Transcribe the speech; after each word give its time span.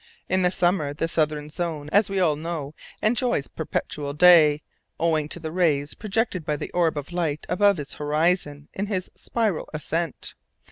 In 0.27 0.41
the 0.41 0.49
summer, 0.49 0.95
the 0.95 1.07
southern 1.07 1.49
zone, 1.49 1.87
as 1.93 2.09
we 2.09 2.19
all 2.19 2.35
know, 2.35 2.73
enjoys 3.03 3.47
perpetual 3.47 4.13
day, 4.13 4.63
owing 4.99 5.29
to 5.29 5.39
the 5.39 5.51
rays 5.51 5.93
projected 5.93 6.43
by 6.43 6.55
the 6.55 6.71
orb 6.71 6.97
of 6.97 7.13
light 7.13 7.45
above 7.47 7.79
its 7.79 7.93
horizon 7.93 8.67
in 8.73 8.87
his 8.87 9.11
spiral 9.13 9.69
ascent. 9.75 10.33